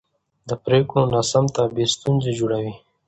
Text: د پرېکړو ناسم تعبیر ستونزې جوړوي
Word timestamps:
د 0.49 0.49
پرېکړو 0.65 1.01
ناسم 1.13 1.45
تعبیر 1.57 1.89
ستونزې 1.97 2.31
جوړوي 2.39 2.73